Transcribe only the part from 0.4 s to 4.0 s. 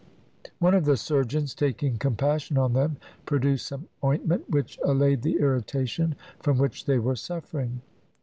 One of the surgeons, taking compassion on them, produced some